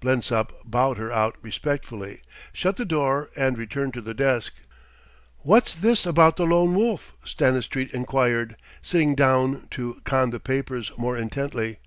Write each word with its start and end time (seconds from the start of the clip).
Blensop 0.00 0.62
bowed 0.64 0.96
her 0.96 1.12
out 1.12 1.36
respectfully, 1.42 2.22
shut 2.54 2.78
the 2.78 2.86
door 2.86 3.28
and 3.36 3.58
returned 3.58 3.92
to 3.92 4.00
the 4.00 4.14
desk. 4.14 4.54
"What's 5.40 5.74
this 5.74 6.06
about 6.06 6.36
the 6.36 6.46
Lone 6.46 6.74
Wolf?" 6.74 7.12
Stanistreet 7.22 7.92
enquired, 7.92 8.56
sitting 8.80 9.14
down 9.14 9.68
to 9.72 10.00
con 10.04 10.30
the 10.30 10.40
papers 10.40 10.90
more 10.96 11.18
intently. 11.18 11.80